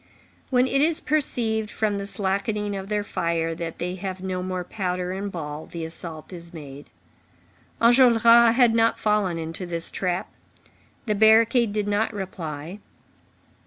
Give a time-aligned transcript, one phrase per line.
[0.49, 4.63] When it is perceived, from the slackening of their fire, that they have no more
[4.63, 6.89] powder and ball, the assault is made.
[7.79, 10.31] Enjolras had not fallen into this trap;
[11.05, 12.79] the barricade did not reply.